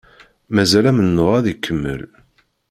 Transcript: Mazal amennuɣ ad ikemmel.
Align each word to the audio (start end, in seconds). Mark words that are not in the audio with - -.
Mazal 0.55 0.85
amennuɣ 0.91 1.31
ad 1.35 1.45
ikemmel. 1.53 2.01